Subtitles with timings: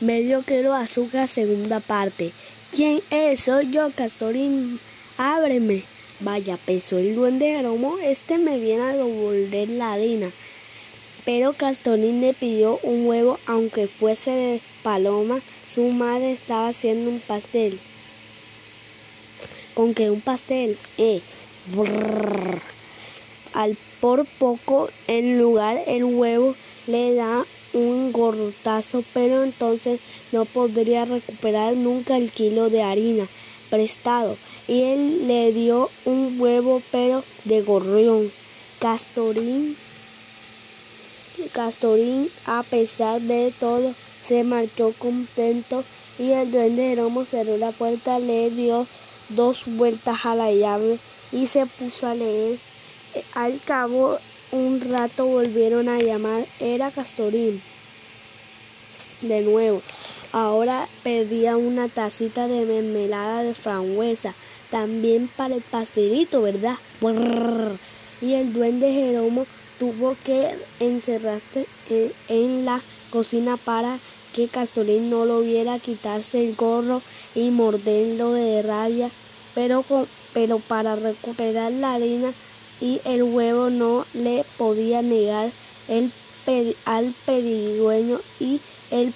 [0.00, 2.30] Medio kilo azúcar, segunda parte.
[2.72, 3.40] ¿Quién es?
[3.40, 4.78] Soy yo, Castorín.
[5.16, 5.82] Ábreme.
[6.20, 10.30] Vaya, peso el duende Jeromo, este me viene a devolver la harina.
[11.24, 15.40] Pero Castorín le pidió un huevo, aunque fuese de paloma.
[15.74, 17.76] Su madre estaba haciendo un pastel.
[19.74, 20.78] ¿Con qué un pastel?
[20.96, 21.20] Eh.
[23.54, 26.54] Al por poco, en lugar el huevo
[26.86, 27.44] le da
[27.74, 30.00] un gorrotazo, pero entonces
[30.32, 33.26] no podría recuperar nunca el kilo de harina
[33.70, 34.36] prestado.
[34.66, 38.30] Y él le dio un huevo, pero de gorrión.
[38.78, 39.76] Castorín,
[41.52, 43.94] Castorín, a pesar de todo,
[44.26, 45.82] se marchó contento
[46.18, 48.86] y el duende Jeromo cerró la puerta, le dio
[49.30, 50.98] dos vueltas a la llave
[51.32, 52.58] y se puso a leer.
[53.34, 54.18] Al cabo
[54.52, 57.60] un rato volvieron a llamar, era Castorín.
[59.22, 59.82] De nuevo,
[60.32, 64.34] ahora pedía una tacita de mermelada de frambuesa,
[64.70, 66.76] también para el pastelito, ¿verdad?
[68.20, 69.46] Y el duende Jeromo
[69.78, 70.50] tuvo que
[70.80, 71.66] encerrarse
[72.28, 73.98] en la cocina para
[74.34, 77.02] que Castorín no lo viera quitarse el gorro
[77.34, 79.10] y morderlo de rabia,
[79.54, 79.84] pero,
[80.34, 82.32] pero para recuperar la harina
[82.80, 85.50] y el huevo no le podía negar
[85.88, 86.12] el
[86.86, 88.58] al pedigüeño y
[88.90, 89.12] él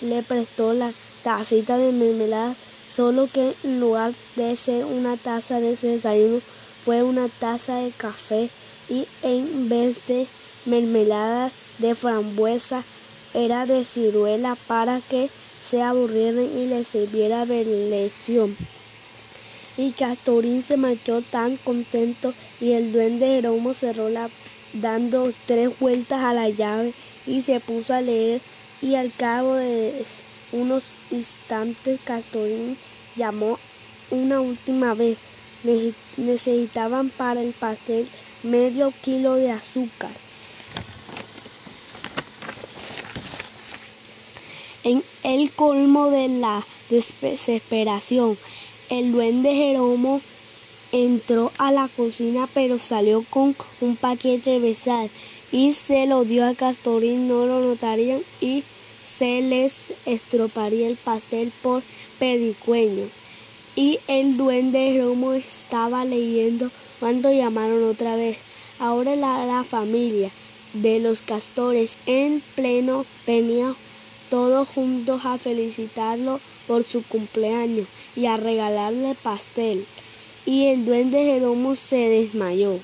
[0.00, 0.90] le prestó la
[1.22, 2.54] tacita de mermelada,
[2.94, 6.40] solo que en lugar de ser una taza de desayuno
[6.84, 8.48] fue una taza de café
[8.88, 10.26] y en vez de
[10.64, 12.82] mermelada de frambuesa
[13.34, 15.28] era de ciruela para que
[15.62, 18.56] se aburrieran y le sirviera de lección
[19.76, 24.28] y Castorín se marchó tan contento y el duende Jeromo cerró la
[24.74, 26.92] dando tres vueltas a la llave
[27.26, 28.40] y se puso a leer
[28.80, 30.04] y al cabo de
[30.52, 32.76] unos instantes Castorín
[33.16, 33.58] llamó
[34.10, 35.18] una última vez.
[36.16, 38.08] Necesitaban para el pastel
[38.42, 40.10] medio kilo de azúcar.
[44.84, 48.36] En el colmo de la desesperación,
[48.92, 50.20] el duende Jeromo
[50.92, 54.76] entró a la cocina pero salió con un paquete de
[55.50, 58.62] y se lo dio a Castorín, no lo notarían y
[59.02, 59.72] se les
[60.04, 61.82] estroparía el pastel por
[62.18, 63.04] pedicueño.
[63.76, 66.70] Y el duende Jeromo estaba leyendo
[67.00, 68.36] cuando llamaron otra vez.
[68.78, 70.28] Ahora la, la familia
[70.74, 73.74] de los castores en pleno venía
[74.32, 79.84] todos juntos a felicitarlo por su cumpleaños y a regalarle pastel.
[80.46, 82.78] Y el duende Jeromo se desmayó.